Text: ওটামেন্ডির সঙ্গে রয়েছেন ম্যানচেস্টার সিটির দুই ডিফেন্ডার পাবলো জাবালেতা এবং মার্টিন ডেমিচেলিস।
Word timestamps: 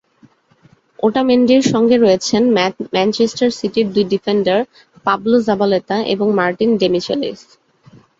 ওটামেন্ডির 0.99 1.63
সঙ্গে 1.73 1.97
রয়েছেন 1.97 2.41
ম্যানচেস্টার 2.93 3.49
সিটির 3.57 3.87
দুই 3.93 4.05
ডিফেন্ডার 4.13 4.59
পাবলো 5.05 5.37
জাবালেতা 5.47 5.97
এবং 6.13 6.27
মার্টিন 6.39 6.71
ডেমিচেলিস। 6.81 7.41